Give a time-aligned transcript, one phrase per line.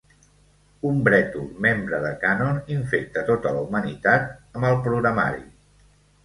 [0.91, 5.47] Un brètol membre de Canon infecta tota la humanitat amb el programari.